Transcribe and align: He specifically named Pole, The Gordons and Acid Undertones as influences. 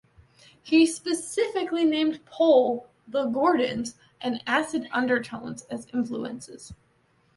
He 0.63 0.87
specifically 0.87 1.85
named 1.85 2.25
Pole, 2.25 2.89
The 3.07 3.25
Gordons 3.25 3.93
and 4.19 4.41
Acid 4.47 4.89
Undertones 4.91 5.61
as 5.69 5.85
influences. 5.93 6.73